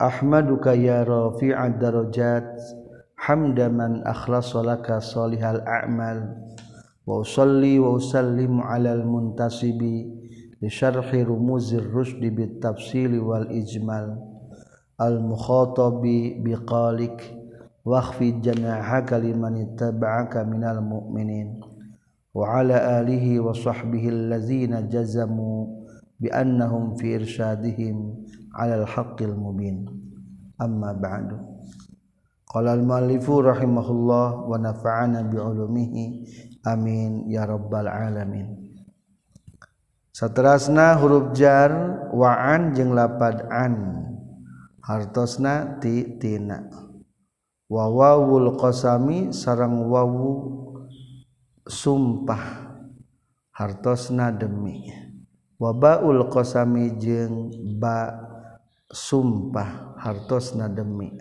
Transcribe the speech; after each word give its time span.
Ahmaduka 0.00 0.72
ya 0.72 1.04
rafi'ad 1.04 1.76
darajat 1.76 2.56
hamdaman 3.20 4.00
akhlasa 4.00 4.64
laka 4.64 5.04
salihal 5.04 5.60
a'mal 5.60 6.40
wa 7.04 7.20
usalli 7.20 7.76
wa 7.76 8.00
usallimu 8.00 8.64
alal 8.64 9.04
muntasibi 9.04 10.15
لشرح 10.62 11.14
رموز 11.14 11.74
الرشد 11.74 12.20
بالتفصيل 12.20 13.20
والإجمال. 13.20 14.18
المخاطب 15.00 16.02
بقالك 16.44 17.18
واخف 17.84 18.22
جناحك 18.22 19.12
لمن 19.12 19.56
اتبعك 19.56 20.36
من 20.36 20.64
المؤمنين. 20.64 21.60
وعلى 22.34 23.00
آله 23.00 23.40
وصحبه 23.40 24.08
الذين 24.08 24.88
جزموا 24.88 25.66
بأنهم 26.20 26.94
في 26.94 27.16
إرشادهم 27.16 28.24
على 28.54 28.82
الحق 28.82 29.22
المبين. 29.22 29.86
أما 30.62 30.92
بعد 30.92 31.28
قال 32.54 32.68
المؤلف 32.68 33.30
رحمه 33.30 33.90
الله 33.90 34.34
ونفعنا 34.34 35.22
بعلومه. 35.22 35.94
آمين 36.66 37.30
يا 37.30 37.44
رب 37.44 37.74
العالمين. 37.74 38.65
Saterasna 40.16 40.96
huruf 40.96 41.36
jar 41.36 41.68
waan 42.08 42.72
jeung 42.72 42.96
lapad 42.96 43.44
an. 43.52 44.00
Hartosna 44.80 45.76
ti 45.76 46.16
tina. 46.16 46.72
Wa 47.68 47.84
wawul 47.92 48.56
qasami 48.56 49.28
sarang 49.36 49.84
wawu 49.84 50.32
sumpah. 51.68 52.64
Hartosna 53.52 54.32
demi. 54.32 54.88
Wa 55.60 55.76
baul 55.76 56.32
qasami 56.32 56.96
jeung 56.96 57.52
ba 57.76 58.08
sumpah 58.88 60.00
hartosna 60.00 60.64
demi. 60.72 61.12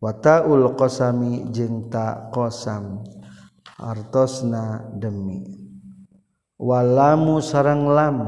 Wa 0.00 0.16
taul 0.16 0.72
qasami 0.72 1.52
jeung 1.52 1.92
ta 1.92 2.32
qasam 2.32 3.04
hartosna 3.76 4.88
demi. 4.96 5.65
walamu 6.56 7.44
sarang 7.44 7.88
lam 7.88 8.18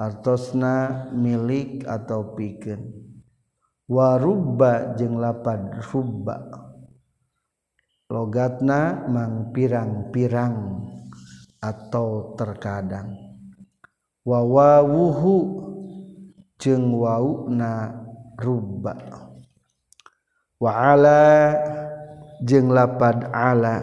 artosna 0.00 1.08
milik 1.12 1.84
atau 1.84 2.32
piken 2.32 3.02
warubba 3.92 4.96
jeung 4.96 5.20
lapad 5.20 5.84
rubba. 5.92 6.36
Logatna 8.12 9.08
mang 9.08 9.56
pirang-pirang 9.56 10.84
atau 11.64 12.36
terkadang. 12.36 13.16
Wawawuhu 14.28 15.36
jeung 16.60 16.92
wauna 16.92 18.04
rubba. 18.36 18.92
Wa'ala 20.60 21.56
jeung 22.44 22.68
lapad 22.68 23.32
ala 23.32 23.80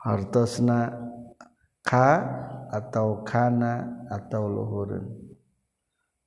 hartosna 0.00 1.09
ataukana 2.70 4.06
atau 4.12 4.46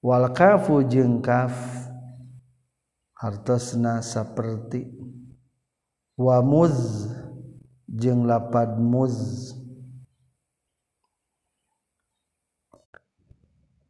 luhurwalfu 0.01 0.83
jengkaf 0.89 1.53
hartosna 3.13 4.01
seperti 4.03 4.91
wamu 6.19 6.67
jeng 7.87 8.25
lapad 8.27 8.75
mu 8.81 9.05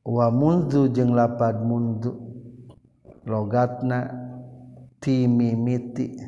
wamundu 0.03 0.91
jeng 0.91 1.15
lapad 1.15 1.63
mundu 1.63 2.11
logatna 3.23 4.11
timimiti 4.99 6.19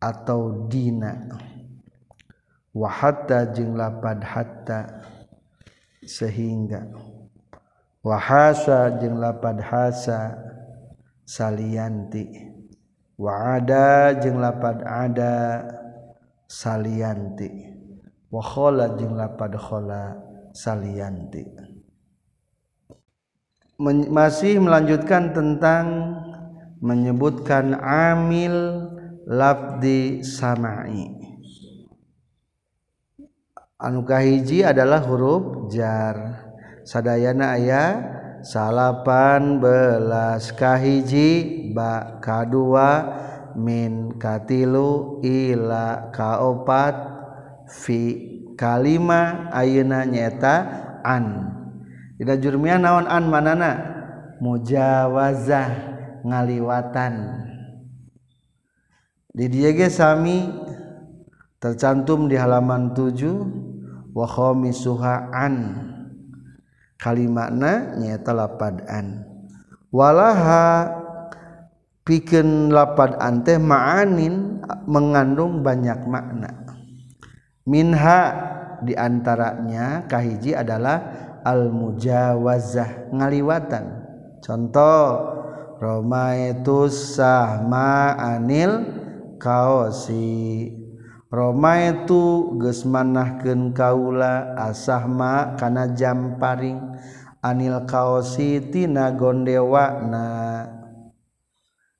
atau 0.00 0.66
dina 0.72 1.28
Wahata 2.72 3.52
jeng 3.52 3.76
lapad 3.76 4.24
hatta 4.24 5.04
sehingga. 6.00 6.88
Wahasa 8.00 8.96
jeng 8.96 9.20
lapad 9.20 9.60
hasa 9.60 10.40
salianti. 11.28 12.50
Waada 13.20 14.16
jeng 14.18 14.40
lapad 14.40 14.82
ada 14.82 15.62
salianti. 16.48 17.70
Wakhola 18.32 18.96
jeng 18.96 19.20
lapad 19.20 19.52
khola 19.60 20.16
salianti. 20.56 21.44
Masih 24.08 24.58
melanjutkan 24.64 25.36
tentang 25.36 26.16
menyebutkan 26.80 27.76
amil 27.78 28.88
labdi 29.28 30.24
samai 30.24 31.21
anukahiji 33.82 34.62
adalah 34.62 35.02
huruf 35.02 35.66
jar. 35.74 36.38
Sadayana 36.86 37.58
aya 37.58 37.84
salapan 38.46 39.58
belas. 39.58 40.54
Kahiji 40.54 41.70
ba 41.74 42.22
kadua 42.22 43.18
min 43.58 44.16
katilu 44.16 45.18
ila 45.20 46.14
kaopat 46.14 46.94
fi 47.66 48.00
kalima 48.54 49.50
ayeuna 49.50 50.06
nyeta 50.06 50.54
an. 51.02 51.50
Dina 52.16 52.38
jurmiah 52.38 52.78
naon 52.78 53.10
an 53.10 53.26
manana? 53.26 53.72
Mujawazah 54.42 55.70
ngaliwatan. 56.26 57.14
Di 59.32 59.46
dieu 59.48 59.72
ge 59.72 59.88
sami 59.88 60.50
tercantum 61.62 62.26
di 62.26 62.34
halaman 62.34 62.90
7 62.92 63.71
wakhomi 64.12 64.72
suhaan 64.72 65.54
kalimatna 67.00 67.98
nyata 67.98 68.32
lapadan. 68.32 69.26
Walaha 69.92 70.88
pikin 72.06 72.72
lapad 72.72 73.20
ante 73.20 73.60
ma'anin 73.60 74.64
mengandung 74.88 75.60
banyak 75.60 76.00
makna. 76.08 76.64
Minha 77.68 78.20
diantaranya 78.82 80.08
kahiji 80.08 80.56
adalah 80.56 80.98
al 81.44 81.68
mujawazah 81.68 83.12
ngaliwatan. 83.12 83.84
Contoh 84.42 85.06
romaitus 85.78 87.18
sahma 87.18 88.16
anil 88.18 88.82
kaosi. 89.38 90.81
Roma 91.32 91.80
itu 91.80 92.52
gesmanahken 92.60 93.72
kaula 93.72 94.52
asahma 94.68 95.56
kana 95.56 95.96
jamparing 95.96 96.76
anil 97.40 97.88
kaositina 97.88 99.08
gondewakna 99.16 100.28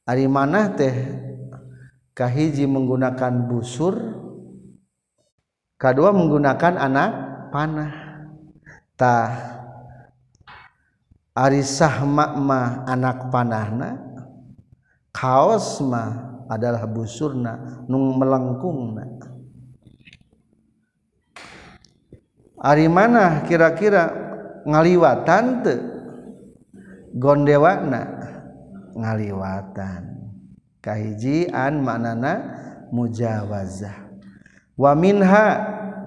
ari 0.05 0.29
manah 0.29 0.77
teh 0.77 0.93
kahiji 2.13 2.69
menggunakan 2.69 3.49
busur 3.49 3.97
kedua 5.81 6.13
menggunakan 6.13 6.77
anak 6.77 7.11
panah. 7.49 7.93
Tah 9.01 9.33
ari 11.33 11.65
sahma 11.65 12.37
ma 12.37 12.85
anak 12.85 13.33
panahna 13.33 13.97
kaos 15.17 15.81
mah 15.81 16.32
adalah 16.49 16.87
busurna 16.87 17.85
nung 17.87 18.17
melengkungna. 18.17 19.07
Ari 22.63 22.87
mana 22.87 23.43
kira-kira 23.43 24.15
ngaliwatan 24.63 25.45
teu? 25.67 25.79
Gondewana 27.13 28.03
ngaliwatan. 28.97 30.03
Kahiji 30.81 31.51
an 31.53 31.85
maknana 31.85 32.33
mujawazah. 32.89 34.09
Wa 34.79 34.97
minha 34.97 35.47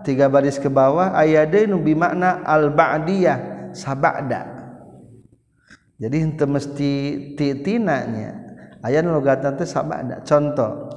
tiga 0.01 0.25
baris 0.31 0.57
ke 0.57 0.65
bawah 0.65 1.13
ayade 1.13 1.69
nu 1.69 1.77
bimakna 1.77 2.41
al 2.41 2.73
ba'diyah 2.73 3.71
sabada. 3.75 4.55
Jadi 5.95 6.17
henteu 6.27 6.49
mesti 6.49 6.91
titinanya 7.39 8.44
ayat 8.85 9.01
logatan 9.09 9.57
teh 9.57 9.65
sabada 9.65 10.21
contoh. 10.21 10.93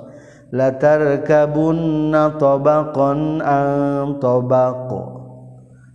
Latar 0.49 1.25
kabunna 1.29 2.41
tobakon 2.41 3.45
am 3.45 4.17
tobako 4.17 5.03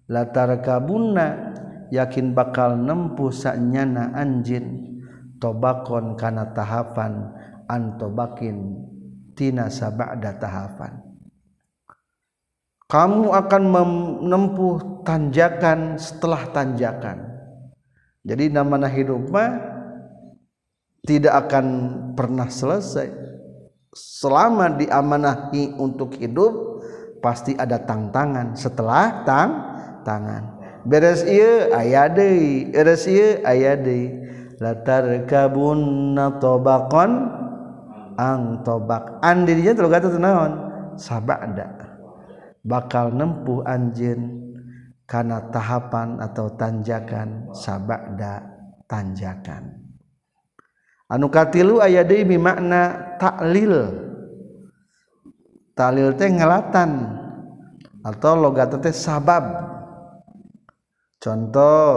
latar 0.05 0.61
kabunna 0.61 1.53
yakin 1.89 2.37
bakal 2.37 2.77
nempusaknyana 2.77 4.13
anjin. 4.13 4.89
Tobakon 5.41 6.15
kana 6.15 6.53
tahapan 6.55 7.33
antobakin 7.67 8.79
tina 9.35 9.67
sabada 9.67 10.37
tahapan 10.39 11.03
kamu 12.93 13.33
akan 13.33 13.63
menempuh 13.73 15.01
tanjakan 15.01 15.97
setelah 15.97 16.45
tanjakan. 16.53 17.25
Jadi 18.21 18.53
nama 18.53 18.85
hidup 18.85 19.33
mah 19.33 19.72
tidak 21.03 21.47
akan 21.47 21.65
pernah 22.15 22.47
selesai. 22.47 23.11
Selama 23.93 24.73
diamanahi 24.73 25.75
untuk 25.77 26.15
hidup 26.17 26.81
pasti 27.19 27.53
ada 27.59 27.77
tantangan. 27.83 28.55
Setelah 28.55 29.27
tang 29.27 29.51
tangan. 30.07 30.43
Beres 30.87 31.27
ieu 31.27 31.75
aya 31.75 32.07
deui. 32.07 32.71
Beres 32.71 33.03
ieu 33.05 33.43
aya 33.43 33.75
deui. 33.75 34.23
Latar 34.63 35.27
kabun 35.27 36.15
tobakon 36.39 37.11
ang 38.15 38.63
tobak. 38.63 39.19
An 39.19 39.43
dirinya 39.43 39.75
kata 39.75 40.17
naon? 40.17 40.53
Sabada 40.95 41.99
bakal 42.63 43.11
nempuh 43.11 43.65
anjeun 43.67 44.55
kana 45.03 45.51
tahapan 45.51 46.15
atau 46.23 46.47
tanjakan. 46.55 47.51
Sabada 47.51 48.39
tanjakan 48.87 49.82
anukatilu 51.13 51.77
aya 51.77 52.01
deui 52.01 52.25
makna 52.41 53.13
taklil 53.21 53.93
taklil 55.77 56.17
teh 56.17 56.29
ngelatan 56.33 57.21
atau 58.01 58.33
logat 58.33 58.73
teh 58.81 58.93
sabab. 58.93 59.69
Contoh 61.23 61.91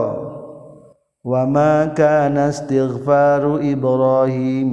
wa 1.27 1.43
ma 1.51 1.91
kana 1.91 2.55
istighfaru 2.55 3.59
ibrahim 3.59 4.71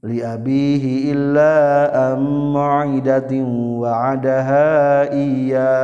li 0.00 0.18
abihi 0.24 1.12
illa 1.12 1.86
am 1.92 2.22
mu'idatin 2.56 3.44
wa'adaha 3.76 5.12
iya. 5.12 5.76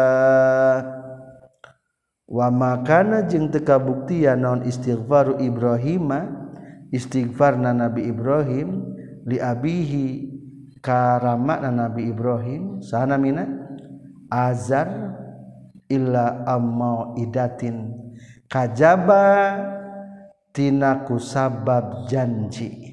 Wa 2.29 2.49
makana 2.53 3.25
jeung 3.29 3.53
teu 3.53 3.65
kabuktian 3.65 4.45
naon 4.45 4.65
istighfaru 4.65 5.41
ibrahima 5.41 6.48
istighfar 6.95 7.59
na 7.61 7.73
Nabi 7.77 8.09
Ibrahim 8.09 8.85
diabihi 9.29 10.07
karama 10.81 11.61
na 11.61 11.71
Nabi 11.75 12.09
Ibrahim 12.09 12.81
sana 12.81 13.19
mina? 13.19 13.45
Azar 14.29 14.89
illa 15.89 16.45
amma 16.45 17.17
idatin 17.17 17.97
kajaba 18.47 19.57
tinaku 20.53 21.17
sabab 21.17 22.07
janji. 22.07 22.89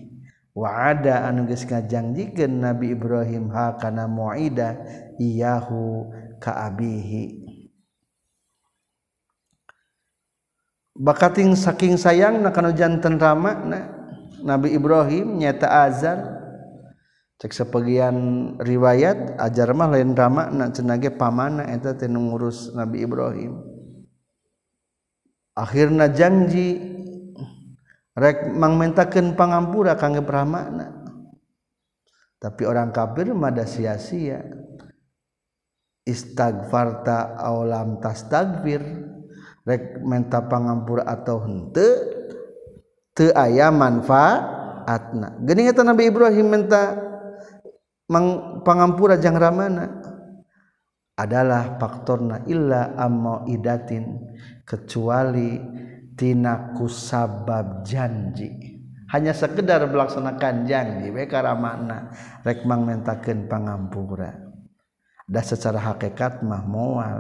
Wa'ada 0.56 1.28
anu 1.28 1.44
geus 1.52 1.68
ngajanjikeun 1.68 2.64
Nabi 2.64 2.96
Ibrahim 2.96 3.52
ha 3.52 3.76
kana 3.76 4.08
muida 4.08 4.80
iyahu 5.20 6.08
ka 6.40 6.72
abihi. 6.72 7.45
bakating 10.96 11.54
saking 11.60 12.00
sayang 12.00 12.40
na 12.40 12.56
kana 12.56 12.72
jantan 12.72 13.20
rama 13.20 13.54
na. 13.62 13.80
Nabi 14.46 14.78
Ibrahim 14.78 15.42
nyata 15.42 15.90
azar 15.90 16.20
cek 17.42 17.50
sebagian 17.50 18.16
riwayat 18.62 19.42
ajar 19.42 19.74
mah 19.74 19.90
lain 19.90 20.14
rama 20.14 20.54
na 20.54 20.70
cenage 20.70 21.10
pamana 21.18 21.66
eta 21.66 21.98
teh 21.98 22.06
ngurus 22.06 22.70
Nabi 22.78 23.04
Ibrahim. 23.04 23.58
Akhirna 25.58 26.14
janji 26.14 26.78
rek 28.14 28.54
mangmentakeun 28.54 29.34
pangampura 29.34 29.98
kangge 29.98 30.22
brahmana 30.22 30.94
tapi 32.38 32.70
orang 32.70 32.94
kafir 32.94 33.34
mah 33.34 33.50
sia-sia. 33.66 34.46
Istagfarta 36.06 37.34
aulam 37.42 37.98
tastagfir 37.98 38.86
menta 40.06 40.46
pangampura 40.46 41.10
atau 41.10 41.42
hente 41.42 41.88
te 43.18 43.34
aya 43.34 43.74
manfaatna. 43.74 45.42
Geni 45.42 45.66
eta 45.66 45.82
Nabi 45.82 46.14
Ibrahim 46.14 46.48
minta 46.54 46.94
pangampura 48.62 49.18
jang 49.18 49.34
ramana 49.42 49.90
adalah 51.18 51.82
faktorna 51.82 52.46
illa 52.46 52.94
amma 52.94 53.48
idatin 53.50 54.22
kecuali 54.62 55.58
tinaku 56.14 56.86
sabab 56.86 57.82
janji. 57.82 58.78
Hanya 59.10 59.34
sekedar 59.34 59.86
melaksanakan 59.90 60.66
janji 60.70 61.10
we 61.10 61.26
karamana 61.26 62.14
rek 62.46 62.68
mang 62.70 62.86
mentakeun 62.86 63.50
pangampura. 63.50 64.30
Da 65.26 65.42
secara 65.42 65.82
hakikat 65.82 66.46
mah 66.46 66.62
moal 66.70 67.18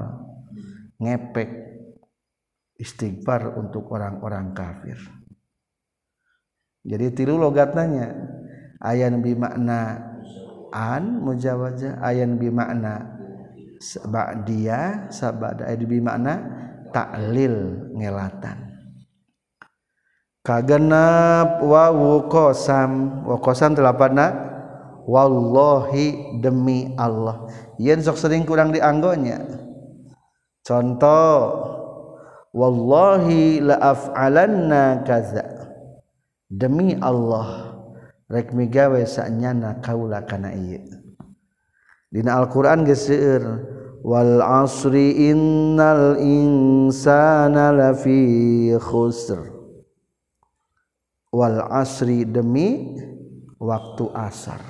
ngepek 1.02 1.65
istighfar 2.76 3.56
untuk 3.56 3.88
orang-orang 3.92 4.52
kafir. 4.52 5.00
Jadi 6.86 7.06
tilu 7.16 7.40
logatnya. 7.42 8.14
Ayat 8.76 9.18
bi 9.18 9.34
makna 9.34 9.98
an 10.70 11.24
mujawazah 11.24 12.04
ayat 12.04 12.38
bi 12.38 12.54
makna 12.54 13.18
ba'diyah 14.06 15.10
sabada 15.10 15.66
ayat 15.66 15.82
bi 15.88 15.98
makna 16.04 16.44
taklil 16.94 17.90
ngelatan. 17.98 18.78
Kagenap 20.46 21.66
wawu 21.66 22.30
qasam 22.30 23.26
wa 23.26 23.42
qasam 23.42 23.74
telapanna 23.74 24.30
wallahi 25.10 26.38
demi 26.38 26.94
Allah. 27.00 27.50
Yen 27.82 28.06
sok 28.06 28.22
sering 28.22 28.46
kurang 28.46 28.70
dianggonya 28.70 29.42
contoh 30.62 31.34
wallahi 32.56 33.60
laaf'alanna 33.60 35.04
kaza. 35.04 35.44
Demi 36.48 36.96
Allah 37.04 37.76
rek 38.32 38.56
migawe 38.56 39.04
sanyana 39.04 39.84
kaula 39.84 40.24
kana 40.24 40.56
ieu 40.56 40.88
dina 42.16 42.40
Al-Qur'an 42.40 42.88
geus 42.88 43.12
seueur 43.12 43.44
wal 44.00 44.40
asri 44.40 45.28
innal 45.36 46.16
insana 46.22 47.76
lafi 47.76 48.72
khusr. 48.80 49.52
Wal 51.36 51.60
asri 51.68 52.24
demi 52.24 52.96
waktu 53.60 54.08
asar. 54.16 54.64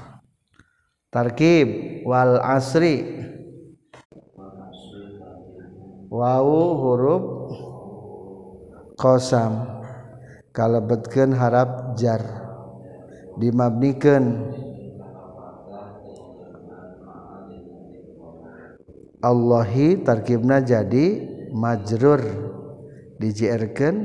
Tarkib 1.13 2.01
wal 2.09 2.41
asri. 2.41 3.05
Wau 6.09 6.57
huruf 6.81 7.25
kosam 8.95 9.67
kalebetkeun 10.55 11.35
harap 11.35 11.99
jar. 11.99 12.23
Dimabnikeun. 13.35 14.55
Allahi 19.19 19.99
tarkibna 19.99 20.63
jadi 20.63 21.05
majrur. 21.51 22.23
Dijrkeun 23.19 23.95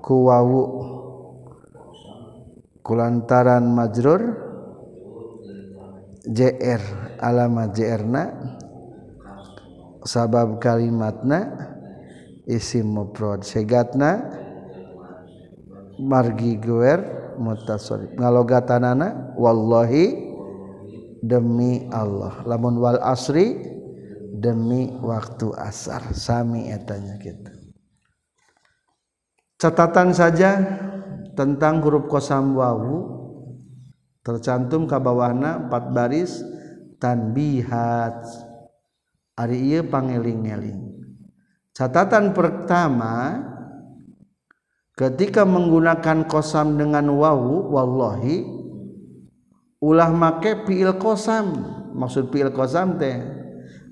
ku 0.00 0.28
wawu. 0.28 0.64
Kulantaran 2.80 3.70
majrur 3.70 4.50
jr 6.26 6.82
alamat 7.20 7.70
jrna 7.76 8.24
sabab 10.02 10.58
kalimatna 10.58 11.69
isim 12.48 12.88
mufrad 12.88 13.44
segatna 13.44 14.40
margi 16.00 16.56
guer 16.56 17.20
mutasarrif 17.36 18.16
ngalogatanana 18.16 19.36
wallahi 19.36 20.30
demi 21.20 21.88
Allah. 21.92 22.40
Lamun 22.48 22.80
wal 22.80 23.00
asri 23.04 23.60
demi 24.32 24.88
waktu 25.04 25.52
asar. 25.56 26.16
Sami 26.16 26.72
etanya 26.72 27.20
kita. 27.20 27.52
Catatan 29.60 30.16
saja 30.16 30.50
tentang 31.36 31.84
huruf 31.84 32.08
kosam 32.08 32.56
wawu. 32.56 33.20
Tercantum 34.20 34.84
kabawahna 34.84 35.68
empat 35.68 35.84
baris 35.92 36.40
tanbihat. 37.00 38.24
Ari 39.40 39.72
ieu 39.72 39.80
pangeling-eling 39.88 40.99
catatan 41.80 42.36
pertama 42.36 43.40
ketika 45.00 45.48
menggunakan 45.48 46.28
kosam 46.28 46.76
dengan 46.76 47.08
wawu 47.08 47.72
wallahi 47.72 48.44
ulah 49.80 50.12
make 50.12 50.68
fiil 50.68 51.00
kosam. 51.00 51.80
Maksud 51.96 52.28
fiil 52.28 52.52
kosam 52.52 53.00
teh 53.00 53.16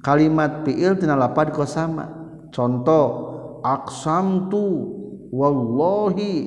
kalimat 0.04 0.68
fiil 0.68 1.00
tina 1.00 1.16
lapad 1.16 1.49
kosama. 1.49 2.12
Contoh 2.52 3.07
aksamtu 3.64 4.64
wallahi 5.33 6.45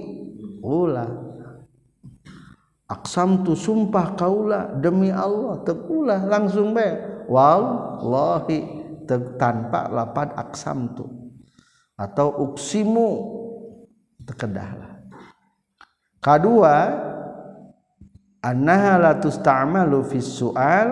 ulah. 0.61 1.09
Aksamtu 2.85 3.57
sumpah 3.57 4.13
kaula 4.13 4.77
demi 4.77 5.09
Allah 5.09 5.57
tekulah 5.65 6.21
langsung 6.21 6.77
be 6.77 6.85
wallahi 7.25 8.77
tanpa 9.41 9.89
lapad 9.89 10.37
aksamtu 10.37 11.20
atau 12.01 12.49
uksimu. 12.49 13.37
Tekedahlah 14.21 15.01
kedua 16.21 16.93
annaha 18.41 18.93
la 19.01 19.13
tusta'malu 19.17 20.05
fi 20.05 20.17
su'al 20.21 20.89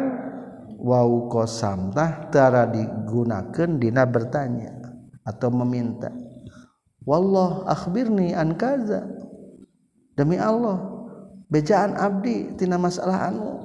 wa 0.82 1.00
qasam 1.30 1.94
tah 1.94 2.30
tara 2.34 2.66
digunakeun 2.70 3.78
dina 3.78 4.06
bertanya 4.06 4.74
atau 5.26 5.54
meminta. 5.54 6.10
Wallah 7.06 7.70
akhbirni 7.70 8.34
an 8.34 8.58
kaza. 8.58 9.06
Demi 10.14 10.36
Allah 10.38 10.78
bejaan 11.50 11.96
abdi 11.98 12.54
tina 12.58 12.78
masalah 12.78 13.30
anu. 13.30 13.62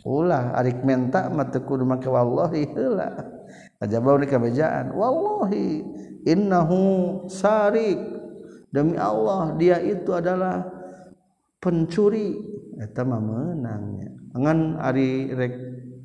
Ulah 0.00 0.56
arik 0.56 0.80
menta 0.80 1.28
mah 1.28 1.52
teu 1.52 1.60
kudu 1.60 1.84
make 1.84 2.08
wallahi 2.08 2.64
heula 2.72 3.20
ajabau 3.84 4.16
ni 4.16 4.24
kabejaan 4.24 4.96
wallahi 4.96 5.84
innahu 6.26 7.24
sarik. 7.28 7.98
Demi 8.70 8.94
Allah 8.94 9.54
dia 9.58 9.82
itu 9.82 10.14
adalah 10.14 10.62
pencuri. 11.58 12.38
Eta 12.78 13.02
mah 13.02 13.20
menangnya. 13.20 14.14
Ngan 14.32 14.78
ari 14.78 15.34
rek 15.34 15.54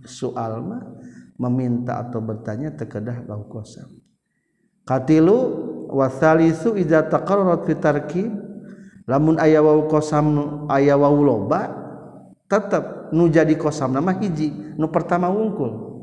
soal 0.09 0.65
mah 0.65 0.83
meminta 1.35 1.99
atau 1.99 2.23
bertanya 2.23 2.71
tekedah 2.71 3.27
lau 3.27 3.43
kosam 3.51 3.91
katilu 4.87 5.37
wasalisu 5.91 6.77
idza 6.79 7.03
taqarrarat 7.09 7.67
fi 7.67 7.73
tarkib 7.75 8.31
lamun 9.09 9.35
aya 9.41 9.59
wau 9.59 9.89
kosam 9.89 10.65
aya 10.71 10.95
wau 10.95 11.19
loba 11.19 11.73
tetep 12.45 13.11
nu 13.11 13.27
jadi 13.27 13.51
kosam 13.57 13.91
nama 13.91 14.13
hiji 14.13 14.77
nu 14.77 14.85
pertama 14.89 15.29
wungkul. 15.33 15.93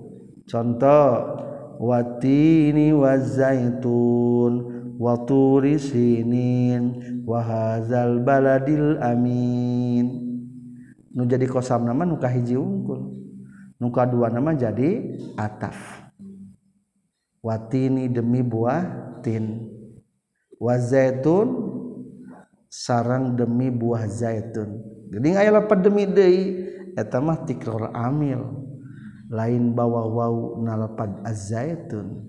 Contoh 0.43 1.39
watini 1.83 2.95
wazaitun 2.95 4.53
waturi 5.03 5.83
sinin 5.83 7.03
wahazal 7.27 8.23
baladil 8.23 9.03
amin. 9.03 10.07
Nu 11.11 11.27
jadi 11.27 11.45
kosam 11.51 11.83
nama 11.83 12.07
nuka 12.07 12.31
hiji 12.31 12.55
unggul. 12.55 13.19
Nuka 13.83 14.07
dua 14.07 14.31
nama 14.31 14.55
jadi 14.55 15.19
ataf. 15.35 15.75
Watini 17.43 18.07
demi 18.07 18.47
buah 18.47 18.87
tin. 19.27 19.67
Wazaitun 20.63 21.51
sarang 22.71 23.35
demi 23.35 23.75
buah 23.75 24.07
zaitun. 24.07 24.79
Jadi 25.11 25.35
aya 25.35 25.51
lapad 25.51 25.83
demi 25.83 26.07
deui 26.07 26.63
eta 26.95 27.19
mah 27.19 27.43
tikror 27.43 27.91
amil. 27.91 28.72
lain 29.33 29.73
bawa 29.73 30.05
wau 30.05 30.61
nalpad 30.61 31.25
azzaitun. 31.25 32.29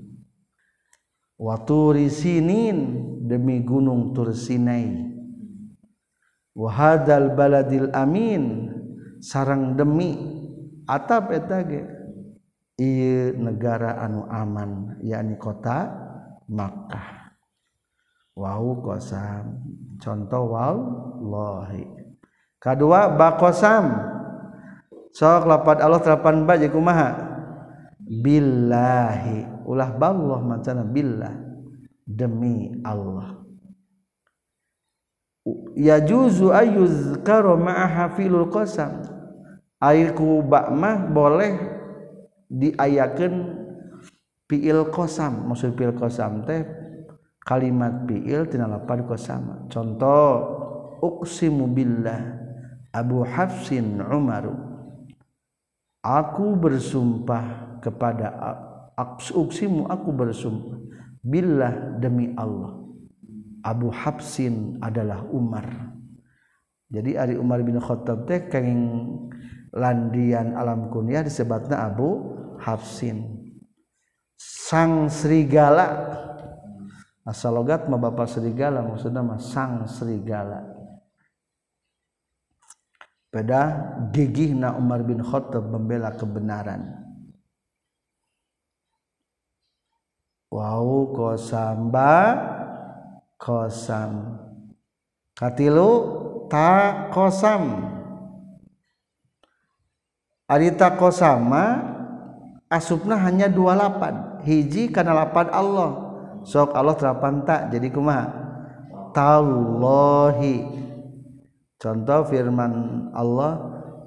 Waturi 1.36 2.08
sinin 2.08 2.96
demi 3.28 3.60
gunung 3.68 4.16
Tursinai 4.16 5.12
wahadal 6.56 7.36
baladil 7.36 7.92
amin 7.92 8.72
sarang 9.20 9.76
demi 9.76 10.16
atap 10.88 11.36
etage. 11.36 11.84
Iya 12.74 13.38
negara 13.38 14.02
anu 14.02 14.26
aman 14.32 14.98
yakni 15.04 15.38
kota 15.38 15.94
Makkah. 16.50 17.36
Wau 18.34 18.82
kosam 18.82 19.62
contoh 20.02 20.58
wallahi 20.58 21.86
kedua 22.58 23.14
bakosam 23.14 23.94
sok 25.14 25.46
lapat 25.46 25.78
Allah 25.80 26.02
terapan 26.02 26.44
baja 26.44 26.66
kumaha? 26.68 27.14
Billahi. 28.04 29.64
Ulah 29.64 29.94
ballah 29.96 30.42
macana 30.44 30.84
billah. 30.84 31.32
Demi 32.04 32.84
Allah. 32.84 33.40
Ya 35.76 36.00
juzu 36.04 36.52
ayuzkaro 36.52 37.56
ma'aha 37.56 38.12
filul 38.18 38.52
qasam. 38.52 39.08
Aiku 39.80 40.44
bakmah 40.44 41.08
boleh 41.12 41.60
diayakeun 42.52 43.56
fiil 44.52 44.88
qasam. 44.92 45.48
Maksud 45.48 45.76
fiil 45.76 45.96
qasam 45.96 46.44
teh 46.44 46.64
kalimat 47.44 48.04
fiil 48.08 48.48
tina 48.48 48.68
lapad 48.68 49.04
qasam. 49.08 49.68
Contoh 49.72 50.28
uqsimu 51.04 51.72
billah. 51.72 52.44
Abu 52.94 53.26
Hafsin 53.26 54.00
Umaru 54.06 54.73
aku 56.04 56.60
bersumpah 56.60 57.80
kepada 57.80 58.28
uksimu 59.34 59.88
aku 59.88 60.12
bersumpah. 60.12 60.78
Billah 61.24 62.04
demi 62.04 62.36
Allah 62.36 62.84
Abu 63.64 63.88
Hafsin 63.90 64.78
adalah 64.84 65.24
Umar. 65.32 65.66
Jadi 66.92 67.16
Ari 67.16 67.40
Umar 67.40 67.64
bin 67.64 67.80
Khattab 67.80 68.28
teh 68.28 68.52
kenging 68.52 69.08
landian 69.72 70.54
alam 70.54 70.92
kunyah 70.92 71.24
disebutnya 71.24 71.88
Abu 71.88 72.36
Hafsin. 72.60 73.40
Sang 74.36 75.08
serigala. 75.08 76.20
Asal 77.24 77.56
logat 77.56 77.88
mah 77.88 77.96
bapak 77.96 78.28
serigala 78.28 78.84
maksudnya 78.84 79.24
mah 79.24 79.40
sang 79.40 79.88
serigala 79.88 80.73
pada 83.34 83.62
gigihna 84.14 84.78
Umar 84.78 85.02
bin 85.02 85.18
Khattab 85.26 85.66
membela 85.66 86.14
kebenaran. 86.14 87.02
Wow 90.54 91.10
kosam 91.18 91.90
ba 91.90 92.38
kosam. 93.42 94.38
Katilu 95.34 95.90
ta 96.46 97.10
kosam. 97.10 97.90
Arita 100.46 100.94
kosama 100.94 101.82
asupna 102.70 103.18
hanya 103.18 103.50
dua 103.50 103.74
lapan. 103.74 104.46
Hiji 104.46 104.94
karena 104.94 105.26
lapan 105.26 105.50
Allah. 105.50 105.92
Sok 106.46 106.78
Allah 106.78 106.94
terapan 107.02 107.42
tak 107.42 107.74
jadi 107.74 107.90
kumaha? 107.90 108.30
Tallahi 109.10 110.83
contoh 111.84 112.24
firman 112.32 113.12
Allah 113.12 113.60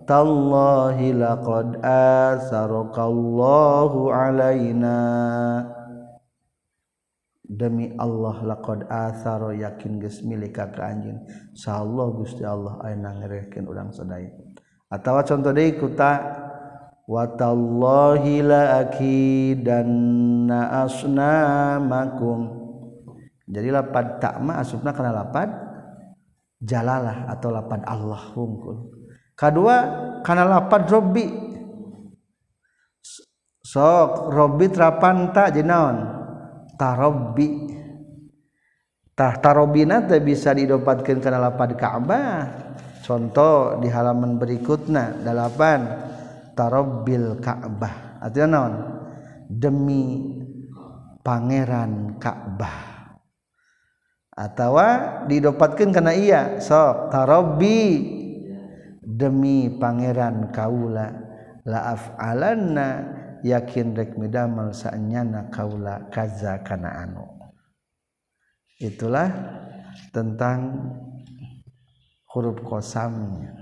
tallahi 0.09 1.13
laqad 1.13 1.77
asarakallahu 1.85 4.09
alaina. 4.09 4.97
Demi 7.47 7.95
Allah 7.95 8.43
laqad 8.43 8.91
asaro 8.91 9.55
yakin 9.55 10.03
geus 10.03 10.19
milik 10.27 10.59
ka 10.59 10.67
anjeun 10.83 11.23
insyaallah 11.55 12.07
Gusti 12.19 12.43
Allah 12.43 12.75
aya 12.83 12.99
ngerekeun 12.99 13.71
urang 13.71 13.95
sadaya. 13.95 14.35
Atawa 14.91 15.23
contoh 15.23 15.55
deui 15.55 15.79
kuta 15.79 16.43
wa 17.07 17.23
tallahi 17.39 18.43
la 18.43 18.83
akidanna 18.83 20.83
asnamakum. 20.87 22.51
Jadi 23.47 23.71
lapad 23.71 24.19
takma 24.19 24.59
asupna 24.59 24.91
kana 24.91 25.15
lapad 25.15 25.66
jalalah 26.61 27.29
atau 27.29 27.53
lapan 27.53 27.85
Allah 27.85 28.23
hungkul 28.33 28.77
kedua 29.37 29.77
karena 30.25 30.45
lapan 30.49 30.83
Robbi. 30.89 31.27
Sok 33.67 34.31
Robbi 34.31 34.71
terapan 34.71 35.35
tak 35.35 35.59
jenaon? 35.59 35.97
Tarobi 36.79 37.67
tah 39.17 39.33
tarobina 39.41 40.05
teh 40.05 40.21
bisa 40.21 40.53
didapatkan 40.53 41.19
karena 41.19 41.41
lapan 41.51 41.71
Ka'bah. 41.75 42.41
Contoh 43.03 43.79
di 43.83 43.89
halaman 43.91 44.39
berikutnya 44.39 45.19
delapan 45.25 45.83
tarobil 46.55 47.43
Ka'bah. 47.43 48.23
Artinya 48.23 48.47
naon? 48.47 48.75
Demi 49.51 50.05
pangeran 51.27 52.19
Ka'bah 52.23 52.96
atawa 54.37 55.25
didapatkan 55.25 55.91
karena 55.91 56.13
iya. 56.13 56.43
Sok 56.61 57.09
tarobi 57.09 58.05
demi 59.01 59.73
pangeran 59.81 60.53
kaula 60.53 61.09
laaf 61.65 62.15
alanna 62.21 63.17
yakin 63.41 63.97
rek 63.97 64.15
midamal 64.21 64.77
sa'nyana 64.77 65.49
kaula 65.49 66.13
kaza 66.13 66.61
kana 66.61 67.09
anu. 67.09 67.25
Itulah 68.77 69.33
tentang 70.13 70.93
huruf 72.29 72.61
kosamnya. 72.61 73.57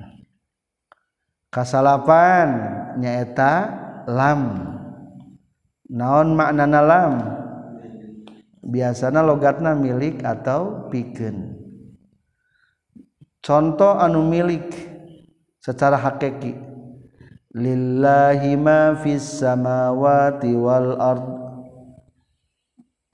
Kasalapan 1.55 2.49
nyaeta 2.99 3.53
lam. 4.11 4.75
Naon 5.87 6.35
makna 6.35 6.67
lam? 6.83 7.44
Biasanya 8.65 9.21
logatna 9.21 9.77
milik 9.77 10.25
atau 10.25 10.89
piken 10.89 11.65
contoh 13.45 14.01
anu 14.01 14.25
milik 14.25 14.73
secara 15.65 15.97
hakiki. 15.97 16.57
Lillahi 17.55 18.53
ma 18.61 18.93
fis 19.01 19.41
samawati 19.41 20.53
wal 20.53 21.01
ard. 21.01 21.29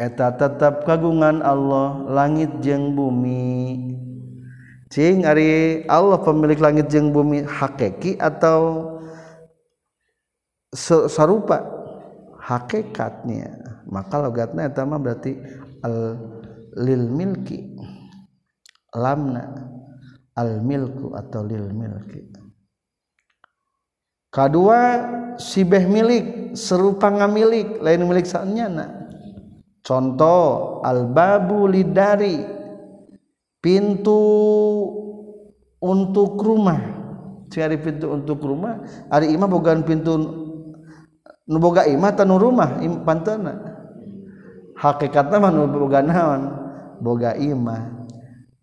Eta 0.00 0.33
tetap 0.33 0.88
kagungan 0.88 1.45
Allah 1.45 2.09
langit 2.09 2.49
jeng 2.64 2.97
bumi. 2.97 3.95
Cing 4.90 5.28
ari 5.28 5.85
Allah 5.87 6.19
pemilik 6.19 6.57
langit 6.57 6.88
jeng 6.88 7.12
bumi 7.12 7.45
hakiki 7.45 8.16
atau 8.16 8.90
sarupa 11.07 11.62
hakikatnya 12.40 13.61
maka 13.90 14.23
logatna 14.23 14.70
eta 14.70 14.87
mah 14.87 15.02
berarti 15.02 15.35
al 15.82 16.16
lil 16.78 17.11
milki. 17.11 17.76
Lamna 18.90 19.47
al 20.35 20.62
milku 20.62 21.14
atau 21.14 21.47
lil 21.47 21.70
milki. 21.70 22.26
Kedua 24.30 24.78
sibeh 25.38 25.90
milik 25.90 26.54
serupa 26.54 27.11
ngamilik 27.11 27.82
lain 27.82 28.06
milik 28.06 28.26
sanyana 28.26 29.11
contoh 29.82 30.78
albabu 30.87 31.66
lidari 31.66 32.38
pintu 33.59 34.23
untuk 35.82 36.38
rumah. 36.38 36.99
Cari 37.50 37.75
pintu 37.82 38.14
untuk 38.14 38.47
rumah 38.47 38.78
hari 39.11 39.35
imah 39.35 39.50
bukan 39.50 39.82
pintu 39.82 40.14
nuboga 41.50 41.82
imah 41.82 42.14
tanu 42.14 42.38
rumah 42.38 42.78
im, 42.78 43.02
pantana 43.02 43.70
hakikat 44.81 45.29
mah 45.29 45.53
nu 45.53 45.69
boga 45.69 46.01
naon? 46.01 46.43
Boga 47.05 47.37
imah. 47.37 48.09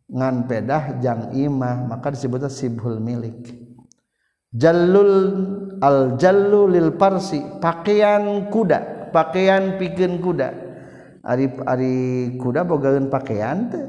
Ngan 0.09 0.49
pedah 0.49 0.97
jang 0.97 1.37
imah 1.37 1.85
maka 1.85 2.09
disebutnya 2.09 2.49
sibhul 2.49 2.97
milik. 2.97 3.53
Jallul 4.49 5.13
al 5.77 6.17
jallu 6.17 6.65
lil 6.65 6.97
parsi 6.97 7.37
pakaian 7.61 8.49
kuda 8.49 9.11
pakaian 9.11 9.77
pikeun 9.77 10.17
kuda. 10.17 10.49
Ari 11.27 11.45
ari 11.67 11.95
kuda 12.39 12.63
bogaeun 12.63 13.11
pakaian 13.11 13.69
teh. 13.69 13.85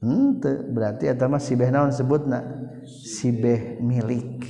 Hmm, 0.00 0.40
Henteu 0.40 0.72
berarti 0.72 1.12
eta 1.12 1.28
mah 1.28 1.40
sibeh 1.40 1.68
naon 1.68 1.92
sebutna? 1.92 2.40
Sibeh 2.88 3.76
milik. 3.84 4.48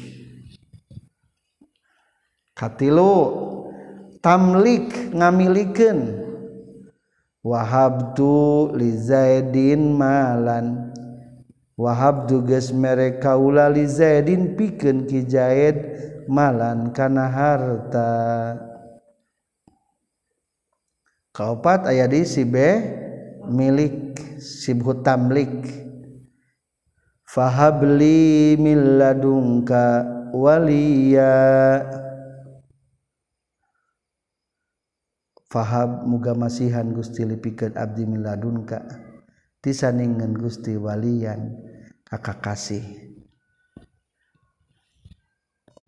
Katilu 2.54 3.14
tamlik 4.23 5.11
ngamilikeun. 5.11 6.29
Wahabtu 7.40 8.70
li 8.76 8.97
Zaidin 8.97 9.97
malan. 9.97 10.92
Wahab 11.80 12.28
tugas 12.28 12.76
mereka 12.76 13.40
ula 13.40 13.73
li 13.73 13.88
Zaidin 13.88 14.52
pikeun 14.52 15.09
ki 15.09 15.25
Zaid 15.25 15.76
malan 16.28 16.92
kana 16.92 17.25
harta. 17.25 18.12
Kaopat 21.32 21.88
aya 21.88 22.04
di 22.04 22.20
sibe 22.28 22.85
milik 23.49 24.20
sibhu 24.37 25.00
tamlik. 25.00 25.73
Fahabli 27.25 28.59
min 28.61 29.00
ladunka 29.00 30.04
waliya 30.37 31.32
fahab 35.50 36.07
muga 36.07 36.33
masihan 36.33 36.87
Gusti 36.95 37.26
lipikeun 37.26 37.75
abdi 37.75 38.07
miladunka. 38.07 38.87
Tisaningan 39.61 40.33
Gusti 40.38 40.78
walian 40.78 41.52
kakak 42.07 42.40
kasih. 42.40 42.86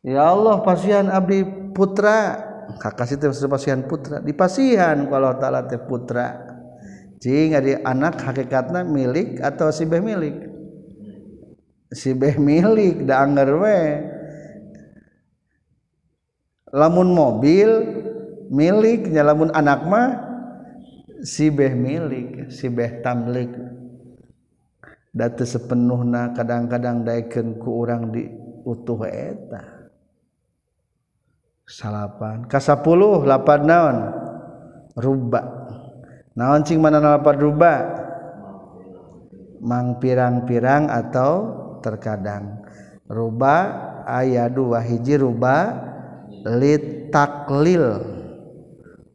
Ya 0.03 0.29
Allah 0.29 0.61
pasihan 0.66 1.09
abdi 1.09 1.46
putra. 1.72 2.51
Kakasih 2.83 3.16
teh 3.16 3.31
pasihan 3.46 3.87
putra. 3.87 4.18
Dipasihan 4.20 5.07
kalau 5.07 5.38
taala 5.38 5.64
teh 5.64 5.79
putra. 5.79 6.53
Cing 7.22 7.55
ari 7.55 7.79
anak 7.79 8.18
hakikatna 8.18 8.83
milik 8.83 9.38
atau 9.38 9.70
si 9.70 9.87
beh 9.87 10.03
milik? 10.03 10.37
Si 11.94 12.11
beh 12.18 12.35
milik 12.35 13.07
da 13.07 13.22
anger 13.22 13.51
we. 13.62 13.81
Lamun 16.75 17.14
mobil 17.14 18.03
milik 18.52 19.08
lamun 19.08 19.48
anak 19.56 19.80
mah 19.88 20.08
sibeh 21.24 21.72
milik 21.72 22.52
sibeh 22.52 23.00
tamlik. 23.00 23.50
Datu 25.12 25.44
sepenuhna 25.44 26.32
kadang-kadang 26.32 27.04
daikeun 27.04 27.60
ku 27.60 27.84
urang 27.84 28.12
di 28.12 28.28
utuh 28.64 29.04
eta. 29.08 29.60
Salapan 31.68 32.48
kasapuluh 32.48 33.24
lapan 33.24 33.60
naon? 33.64 33.98
Ruba. 34.96 35.40
Naon 36.32 36.64
cing 36.64 36.80
mana 36.80 37.00
lapan 37.00 37.36
ruba? 37.40 37.74
Mang 39.60 40.00
pirang-pirang 40.00 40.88
atau 40.88 41.32
terkadang. 41.84 42.64
Ruba 43.04 43.56
ayat 44.08 44.56
dua 44.56 44.80
hiji 44.80 45.20
ruba 45.20 45.76
litaklil. 46.44 48.21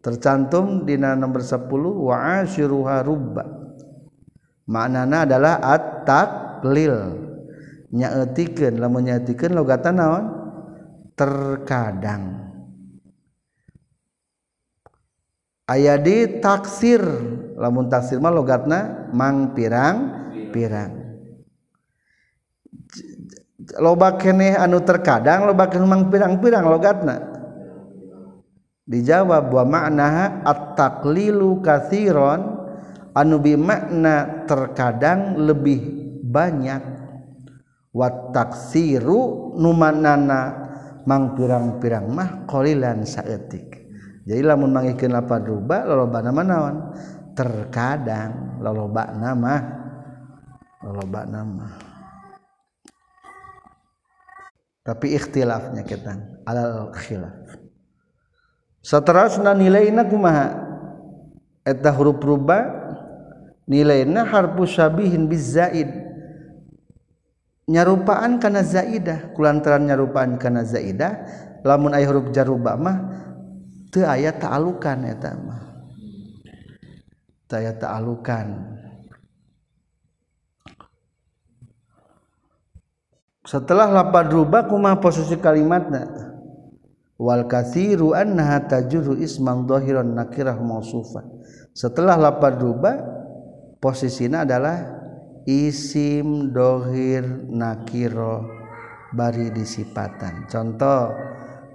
tercantum 0.07 0.87
dina 0.87 1.19
nomor 1.19 1.43
10 1.43 1.67
wa 1.99 2.15
asyruha 2.39 3.03
rubba. 3.03 3.43
Maknana 4.71 5.27
adalah 5.27 5.59
at 5.59 6.07
taklil 6.07 6.95
nyaetikeun 7.91 8.79
lamun 8.79 9.11
nyaetikeun 9.11 9.51
logatan 9.51 9.99
naon? 9.99 10.25
Terkadang. 11.19 12.23
Aya 15.67 15.99
di 15.99 16.39
taksir. 16.39 17.03
Lamun 17.59 17.91
taksir 17.91 18.23
mah 18.23 18.31
logatna 18.31 19.11
mang 19.11 19.51
pirang? 19.51 20.23
Pirang. 20.55 21.03
Loba 23.75 24.15
keneh 24.15 24.55
anu 24.55 24.79
terkadang 24.79 25.43
loba 25.43 25.67
keneh 25.67 25.83
mang 25.83 26.07
pirang-pirang 26.07 26.63
logatna. 26.63 27.26
Dijawab 28.87 29.51
wa 29.51 29.63
makna 29.67 30.41
at-taqlilu 30.47 31.59
katsiran 31.59 32.41
anu 33.11 33.37
bi 33.43 33.53
makna 33.59 34.47
terkadang 34.47 35.37
lebih 35.37 35.79
banyak. 36.23 36.97
Wa 37.91 38.31
taksiru 38.31 39.53
numanana 39.57 40.65
mang 41.03 41.35
pirang-pirang 41.35 42.07
mah 42.13 42.45
qalilan 42.47 43.03
saeutik. 43.03 43.89
Jadi 44.27 44.41
lamun 44.43 44.75
mangikeun 44.75 45.15
lapad 45.15 45.47
ruba 45.47 45.87
lolobana 45.87 46.31
naon? 46.31 46.75
Terkadang 47.37 48.59
nama 48.61 49.53
loloba 50.81 51.21
nama 51.25 51.67
tapi 54.87 55.19
ikhtilafnya 55.19 55.83
kita 55.83 56.15
alal 56.47 56.95
khilaf 56.95 57.56
saterasna 58.87 59.51
nilaina 59.51 60.07
kumaha? 60.07 60.63
Eta 61.67 61.91
huruf 61.91 62.23
ruba 62.23 62.63
nilaina 63.67 64.23
harfu 64.23 64.63
syabihin 64.63 65.27
bizaid 65.27 65.91
nyarupaan 67.67 68.39
kana 68.39 68.63
zaidah. 68.63 69.35
Kulantaran 69.35 69.83
nyarupaan 69.91 70.39
kana 70.39 70.63
zaidah 70.63 71.27
lamun 71.67 71.91
aya 71.91 72.07
huruf 72.07 72.31
jaruba 72.31 72.79
mah 72.79 72.97
teu 73.91 74.07
aya 74.07 74.31
ta'alukan 74.31 75.03
eta 75.11 75.35
mah. 75.35 75.61
Teu 77.51 77.71
ta'alukan. 77.75 78.47
Setelah 83.47 83.87
lapad 83.87 84.27
ruba 84.27 84.67
kumaha 84.67 84.99
posisi 84.99 85.39
kalimatna 85.39 86.26
wal 87.17 87.49
kathiru 87.49 88.13
annaha 88.13 88.63
tajuru 88.65 89.17
isman 89.17 89.65
dhahiran 89.65 90.13
nakirah 90.13 90.57
mausufa. 90.57 91.25
Setelah 91.73 92.17
lapad 92.17 92.57
ruba 92.61 92.97
posisinya 93.77 94.45
adalah 94.45 94.77
isim 95.45 96.49
dohir 96.53 97.25
nakiro 97.49 98.45
bari 99.13 99.53
disipatan. 99.53 100.49
Contoh 100.49 101.13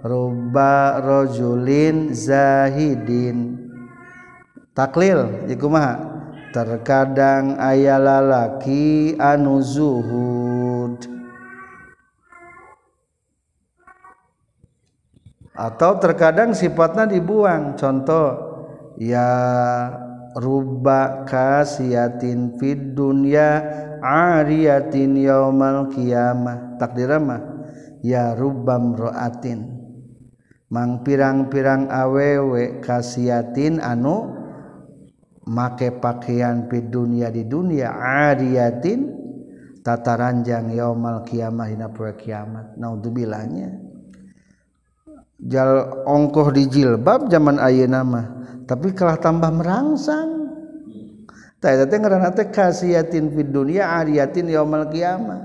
ruba 0.03 0.99
rojulin 0.99 2.11
zahidin. 2.11 3.59
Taklil 4.73 5.45
jikumaha 5.45 6.01
terkadang 6.53 7.57
ayah 7.61 8.01
lalaki 8.01 9.13
anu 9.21 9.61
atau 15.53 16.01
terkadang 16.01 16.57
sifatnya 16.57 17.05
dibuang. 17.05 17.77
Contoh 17.77 18.27
ya 18.97 19.29
rubba 20.33 21.25
kasiatin 21.29 22.57
fid 22.57 22.97
dunya 22.97 23.61
ariyatin 24.01 25.13
yaumal 25.17 25.93
qiyamah. 25.93 26.77
Takdirama 26.81 27.37
ya 28.01 28.33
rubbam 28.33 28.97
roatin 28.97 29.79
mang 30.73 31.05
pirang-pirang 31.05 31.85
awewe 31.85 32.81
kasiatin 32.81 33.77
anu 33.77 34.33
make 35.45 36.01
pakaian 36.01 36.65
fid 36.65 36.89
dunya 36.89 37.29
di 37.29 37.45
dunia 37.45 37.93
ariyatin 37.93 39.21
tata 39.85 40.17
ranjang 40.17 40.73
yaumal 40.73 41.21
qiyamah 41.21 41.69
hina 41.69 41.93
poe 41.93 42.17
kiamat. 42.17 42.73
Naudzubilahnya 42.73 43.92
jal 45.47 46.03
ongkoh 46.07 46.51
di 46.55 46.67
jilbab 46.67 47.27
zaman 47.27 47.59
ayeuna 47.59 48.01
mah 48.03 48.25
tapi 48.63 48.95
kalah 48.95 49.19
tambah 49.19 49.51
merangsang. 49.51 50.43
Kasiatin 51.63 53.31
dunia 53.31 53.95
ariyatin 54.03 54.51
yaumul 54.51 54.87
qiyamah. 54.91 55.41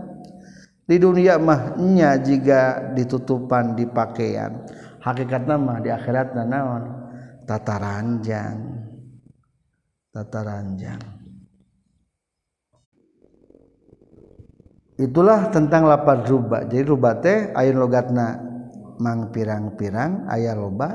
Di 0.89 0.97
dunia 0.99 1.37
mahnya 1.39 2.17
jika 2.19 2.91
ditutupan 2.97 3.77
di 3.79 3.85
pakaian. 3.87 4.67
Hakikat 4.99 5.47
nama 5.47 5.79
di 5.79 5.93
akhirat 5.95 6.35
naon? 6.35 6.83
Tata 7.47 7.77
ranjang. 7.79 8.57
Tata 10.11 10.41
ranjang. 10.43 11.03
Itulah 14.99 15.55
tentang 15.55 15.87
lapar 15.87 16.27
rubah 16.27 16.67
jadi 16.67 16.83
rubah 16.83 17.23
teh 17.23 17.55
ayat 17.55 17.79
logatna 17.79 18.48
mang 18.99 19.31
pirang-pirang 19.31 20.27
ayat 20.27 20.59
loba 20.59 20.91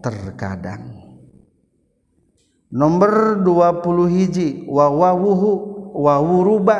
terkadang. 0.00 0.96
Nomor 2.72 3.40
20 3.44 4.10
hiji 4.10 4.48
wawawuhu 4.66 5.50
wawuruba. 5.94 6.78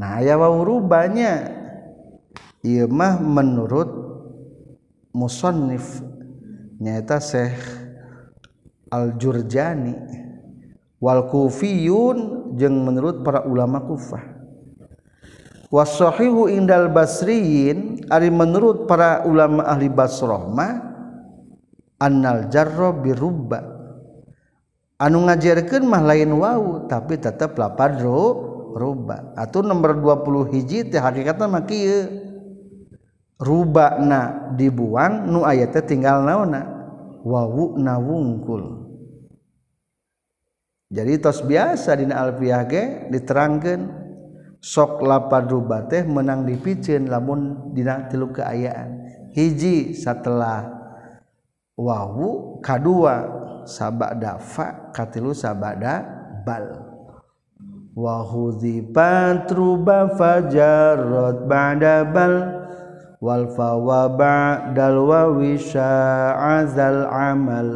Nah 0.00 0.18
ya 0.24 0.34
wawurubanya 0.40 1.52
ieu 2.64 2.90
mah 2.90 3.20
menurut 3.22 3.88
musannif. 5.14 6.02
Nyata 6.80 7.20
Syekh 7.20 7.60
Al-Jurjani. 8.88 9.94
Wal 11.00 11.28
kufiyun 11.32 12.52
jeung 12.60 12.84
menurut 12.84 13.24
para 13.24 13.44
ulama 13.48 13.80
Kufah 13.84 14.39
wasohihu 15.70 16.50
indal 16.50 16.90
basriin 16.90 18.02
ari 18.10 18.28
menurut 18.28 18.90
para 18.90 19.22
ulama 19.24 19.62
ahli 19.64 19.86
Basrah 19.86 20.50
mah 20.50 20.74
annal 22.02 22.50
jarro 22.50 22.90
birubba. 22.90 23.78
Anu 25.00 25.24
ngajarkan 25.24 25.86
mah 25.86 26.02
lain 26.04 26.36
wau 26.36 26.84
tapi 26.84 27.16
tetap 27.16 27.56
ro 27.56 28.50
ruba 28.76 29.32
atau 29.32 29.64
nomor 29.64 29.96
20 29.96 30.52
hiji 30.52 30.84
teh 30.92 31.00
hakikatna 31.00 31.48
mah 31.48 31.64
kieu. 31.64 32.28
Rubana 33.40 34.52
dibuang 34.52 35.24
nu 35.24 35.48
aya 35.48 35.64
teh 35.72 35.80
tinggal 35.80 36.20
naonna? 36.20 36.60
Wawu 37.24 37.80
na 37.80 37.96
wungkul. 37.96 38.84
Jadi 40.92 41.16
tos 41.22 41.40
biasa 41.40 41.96
dina 41.96 42.20
alfiah 42.20 42.60
ge 42.68 43.08
diterangkeun. 43.08 43.99
Sok 44.60 45.00
lapad 45.00 45.48
rubah 45.48 45.88
teh 45.88 46.04
menang 46.04 46.44
dipicen 46.44 47.08
lamun 47.08 47.72
dina 47.72 48.06
tilu 48.06 48.28
keayaan. 48.28 49.08
Hiji 49.32 49.96
setelah 49.96 50.68
wawu 51.74 52.60
kadua 52.60 53.24
sabak 53.64 54.20
dafa 54.20 54.92
katilu 54.92 55.32
sabada 55.32 56.04
bal 56.44 56.76
wa 57.96 58.20
hudzifa 58.20 59.48
truba 59.48 60.12
fajarrat 60.14 61.48
ba'da 61.48 62.04
bal 62.04 62.34
wal 63.20 63.48
fawa 63.56 64.12
ba'dal 64.12 64.98
wa 65.08 65.40
azal 66.60 67.08
amal. 67.08 67.68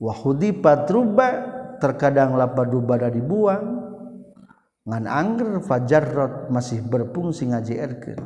Wa 0.00 0.16
hudzifa 0.16 0.88
truba 0.88 1.59
terkadang 1.80 2.36
lapad 2.36 2.68
rubada 2.68 3.08
dibuang 3.08 3.80
ngan 4.84 5.04
angger 5.08 5.64
fajarrat 5.64 6.52
masih 6.52 6.84
berfungsi 6.84 7.48
ngaji 7.48 7.74
erkeun 7.80 8.20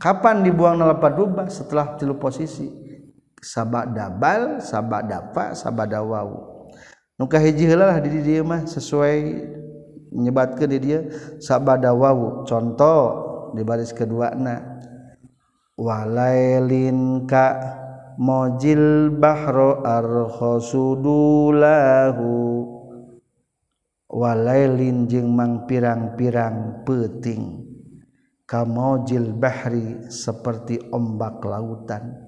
kapan 0.00 0.40
dibuang 0.40 0.80
lapad 0.80 1.12
rubah 1.14 1.46
setelah 1.52 2.00
tilu 2.00 2.16
posisi. 2.16 2.88
Sabak 3.40 3.96
dabal 3.96 4.60
sabak 4.60 5.08
dafa 5.08 5.56
sabak 5.56 5.96
dawawu 5.96 6.68
nuka 7.16 7.40
hiji 7.40 7.64
heula 7.64 7.96
di 8.04 8.20
dia 8.20 8.44
mah 8.44 8.68
sesuai 8.68 9.16
menyebatkan 10.12 10.68
di 10.68 10.76
dia 10.76 11.08
sabak 11.40 11.80
dawawu 11.80 12.44
contoh 12.44 13.00
di 13.56 13.64
baris 13.64 13.96
kedua 13.96 14.36
na 14.36 14.60
walailin 15.72 17.24
ka 17.24 17.56
mojil 18.20 19.08
bahro 19.16 19.80
arhosudulahu 19.88 22.28
walailin 24.10 25.06
jeung 25.06 25.30
mang 25.30 25.70
pirang-pirang 25.70 26.82
peting 26.82 27.62
kamojil 28.50 29.30
bahri 29.38 30.10
seperti 30.10 30.82
ombak 30.90 31.38
lautan. 31.46 32.26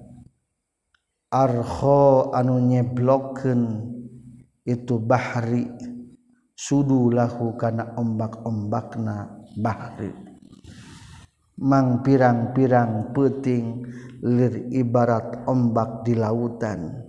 Arho 1.27 2.31
anu 2.31 2.61
nyeblokeun 2.61 3.91
itu 4.63 4.95
bahri 5.01 5.67
sudu 6.55 7.11
lahu 7.11 7.59
kana 7.59 7.99
ombak-ombakna 7.99 9.43
bahri. 9.59 10.13
Mang 11.59 11.99
pirang-pirang 12.05 13.11
peting 13.11 13.83
lir 14.23 14.71
ibarat 14.71 15.43
ombak 15.49 16.07
di 16.07 16.15
lautan. 16.15 17.01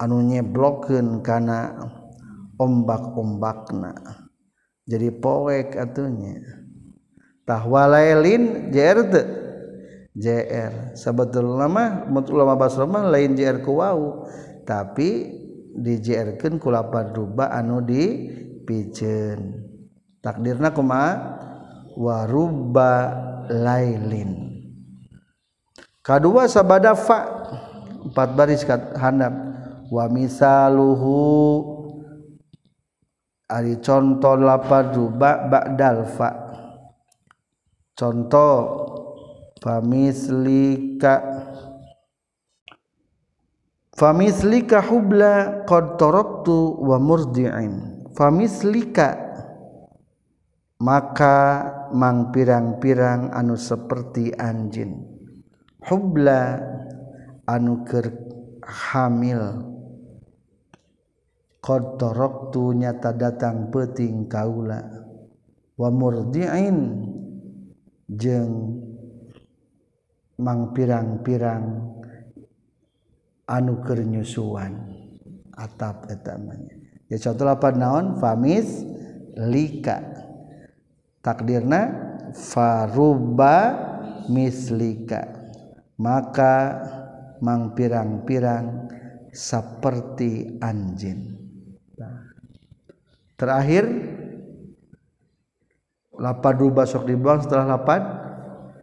Anu 0.00 0.24
nyeblokeun 0.24 1.20
kana 1.20 1.76
ombak-ombakna. 2.60 3.96
Jadi 4.84 5.08
poek 5.16 5.80
atunya 5.80 6.44
tahwalailin 7.48 8.68
jerde 8.68 9.22
JR 10.12 10.92
sebetul 10.92 11.56
lama 11.56 12.04
ulama 12.10 12.58
Basrah 12.60 12.86
lain 13.08 13.32
JR 13.38 13.64
ku 13.64 13.80
wow 13.80 14.28
tapi 14.68 15.40
di 15.70 16.02
JR 16.02 16.36
kan 16.36 16.60
kulapar 16.60 17.14
ruba 17.16 17.48
anu 17.48 17.80
di 17.80 18.28
pijen 18.66 19.70
takdirna 20.20 20.74
kuma 20.74 21.16
waruba 21.96 22.92
lailin. 23.48 24.50
Kedua 26.00 26.48
sabada 26.48 26.96
fa 26.96 27.18
empat 28.06 28.28
baris 28.34 28.62
handap. 28.96 29.34
Wa 29.90 30.06
misaluhu 30.06 31.18
ari 33.50 33.82
contoh 33.82 34.38
lapar 34.38 34.94
ruba 34.94 35.50
ba'dal 35.50 36.06
fa 36.06 36.30
contoh 37.98 38.54
famislika 39.58 41.14
famislika 43.98 44.78
hubla 44.86 45.66
qad 45.66 45.98
taraktu 45.98 46.78
wa 46.78 46.96
murdi'in 46.96 48.06
famislika 48.14 49.18
maka 50.80 51.36
mang 51.92 52.32
pirang-pirang 52.32 53.34
anu 53.36 53.58
seperti 53.58 54.32
anjin 54.32 55.04
hubla 55.84 56.56
anu 57.44 57.84
ker 57.84 58.08
hamil 58.64 59.66
qad 61.60 62.00
taraktu 62.00 62.74
nyata 62.76 63.12
datang 63.14 63.68
peting 63.68 64.26
kaula. 64.26 64.80
Wa 65.76 65.88
murdi'in 65.88 66.76
jeung 68.10 68.80
mang 70.40 70.72
pirang-pirang 70.72 71.64
anu 73.48 73.80
kernyusuan 73.84 74.72
atap 75.52 76.08
etamanya 76.08 76.76
ya 77.12 77.16
contoh 77.20 77.48
apa 77.48 77.68
naon? 77.76 78.16
Famis 78.16 78.84
lika. 79.36 80.00
Takdirna 81.20 81.80
faruba 82.32 83.76
mislika 84.32 85.28
maka 86.00 86.80
mang 87.44 87.76
pirang-pirang 87.76 88.88
seperti 89.28 90.56
anjing 90.64 91.39
terakhir 93.40 93.88
lapad 96.20 96.60
ruba 96.60 96.84
sok 96.84 97.08
dibuang 97.08 97.40
setelah 97.40 97.80
lapad 97.80 98.04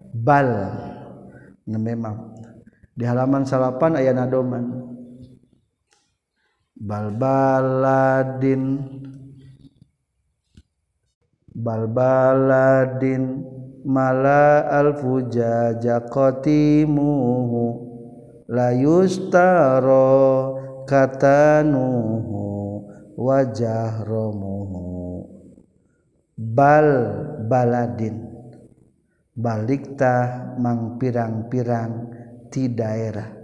bal. 0.10 0.50
Memang. 1.70 2.34
Di 2.98 3.06
halaman 3.06 3.46
salapan 3.46 4.02
ayat 4.02 4.18
nadoman. 4.18 4.74
Balbaladin. 6.74 8.64
Balbaladin 11.54 13.46
mala 13.86 14.66
alfujaja 14.74 16.10
qatimuhu. 16.10 17.86
La 18.48 18.72
yustaro 18.72 20.08
katanuhu 20.88 22.47
wajah 23.28 24.08
romuhu. 24.08 25.28
Bal 26.40 26.88
baladin. 27.52 28.24
Baliktah 29.38 30.56
mang 30.58 30.96
pirang-pirang 30.98 31.92
ti 32.48 32.72
daerah. 32.72 33.36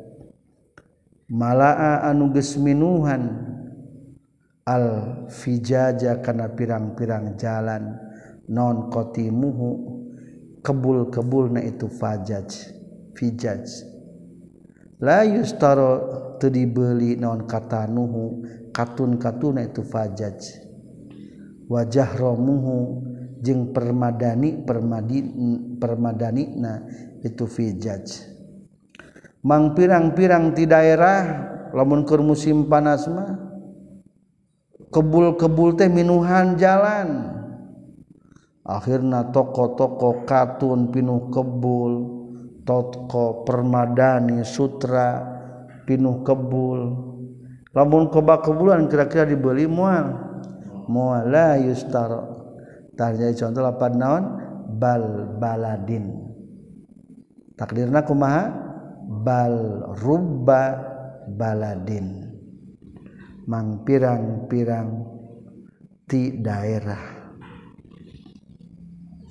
Malaa 1.27 2.07
anuges 2.07 2.55
minuhan. 2.55 3.51
Alfijaja 4.63 6.23
kana 6.23 6.47
pirang-pirang 6.55 7.35
jalan 7.35 7.99
non 8.47 8.87
kotimuhu. 8.87 9.99
Kebul-kebul 10.63 11.51
na 11.51 11.61
itu 11.67 11.91
fajaj 11.91 12.71
fijaj. 13.11 13.67
La 15.03 15.27
yustaro 15.27 15.91
teu 16.39 16.47
dibeli 16.47 17.19
non 17.19 17.43
katanuhu. 17.43 18.47
Katun 18.73 19.21
katuna 19.21 19.63
itu 19.63 19.85
fajaj. 19.85 20.41
Wajah 21.69 22.09
romuhu 22.19 23.05
jeung 23.39 23.71
permadani 23.71 24.65
permadi 24.65 25.19
permadani 25.79 26.43
na 26.59 26.83
itu 27.23 27.47
fijaj. 27.47 28.33
Mang 29.43 29.75
pirang-pirang 29.75 30.55
di 30.55 30.63
daerah 30.63 31.21
lamun 31.75 32.03
keur 32.03 32.23
musim 32.23 32.67
panas 32.71 33.07
mah 33.11 33.35
kebul-kebul 34.91 35.75
teh 35.75 35.91
minuhan 35.91 36.55
jalan. 36.55 37.39
Akhirna 38.63 39.27
toko-toko 39.35 40.23
katun 40.23 40.87
pinuh 40.87 41.27
kebul 41.27 41.93
toko 42.63 43.43
permadani 43.43 44.39
sutra 44.47 45.19
pinuh 45.83 46.23
kebul 46.23 47.12
lamun 47.73 48.07
koba 48.13 48.39
kebulan 48.39 48.85
kira-kira 48.87 49.25
dibeli 49.25 49.65
mual. 49.65 50.33
Muala 50.87 51.57
yustar 51.57 52.11
tah 52.93 53.11
jadi 53.15 53.33
contoh 53.33 53.63
lapan 53.65 53.93
naon? 53.97 54.23
Bal 54.77 55.37
baladin. 55.37 56.11
Takdirna 57.57 58.05
kumaha? 58.05 58.51
Bal 59.23 59.55
rubba 60.01 60.63
baladin. 61.29 62.29
Mang 63.47 63.83
pirang-pirang 63.83 64.89
ti 66.07 66.39
daerah. 66.39 67.22